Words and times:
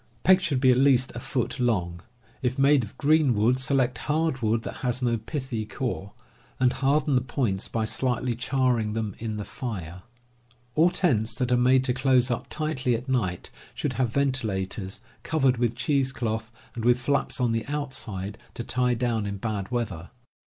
Pegs 0.23 0.41
should 0.43 0.59
be 0.59 0.71
at 0.71 0.79
least 0.79 1.11
a 1.13 1.19
foot 1.19 1.59
long. 1.59 2.01
If 2.41 2.57
made 2.57 2.83
of 2.83 2.97
green 2.97 3.35
wood, 3.35 3.59
select 3.59 3.99
hard 3.99 4.41
wood 4.41 4.63
that 4.63 4.77
has 4.77 5.03
no 5.03 5.15
pithy 5.17 5.63
core, 5.63 6.13
and 6.59 6.73
harden 6.73 7.13
the 7.13 7.21
points 7.21 7.67
by 7.67 7.85
slightly 7.85 8.35
charring 8.35 8.93
them 8.93 9.15
in 9.19 9.37
the 9.37 9.45
fire. 9.45 10.01
AH 10.75 10.89
tents 10.89 11.35
that 11.35 11.51
are 11.51 11.55
made 11.55 11.83
to 11.83 11.93
close 11.93 12.31
up 12.31 12.47
tightly 12.49 12.95
at 12.95 13.07
night 13.07 13.51
should 13.75 13.93
have 13.93 14.09
ventilators, 14.09 15.01
covered 15.21 15.57
with 15.57 15.75
cheese 15.75 16.11
cloth, 16.11 16.49
and 16.73 16.83
with 16.83 16.99
flaps 16.99 17.39
on 17.39 17.51
the 17.51 17.63
outside 17.67 18.39
to 18.55 18.63
tie 18.63 18.95
down 18.95 19.27
in 19.27 19.37
bad 19.37 19.69
weather. 19.69 20.09